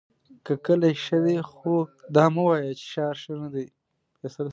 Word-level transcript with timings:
که 0.45 0.53
کلی 0.65 0.91
ښۀ 1.03 1.17
دی 1.25 1.37
خو 1.49 1.73
دا 2.15 2.25
مه 2.33 2.43
وایه 2.47 2.73
چې 2.79 2.85
ښار 2.93 3.15
ښۀ 3.21 3.33
ندی! 3.41 3.65